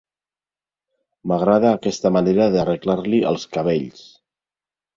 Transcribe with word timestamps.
M'agrada 1.31 1.75
aquesta 1.81 2.13
manera 2.17 2.49
d'arreglar-li 2.57 3.23
els 3.35 3.49
cabells. 3.55 4.05